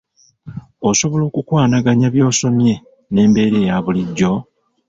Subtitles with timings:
[0.89, 2.73] Osobola okukwanaganya by'osomye
[3.13, 4.33] n'embeera eya bullijjo?